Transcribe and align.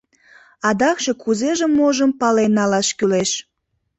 —Адакше 0.69 1.11
кузежым-можым 1.23 2.11
пален 2.19 2.51
налаш 2.57 2.87
кӱлеш». 2.97 3.31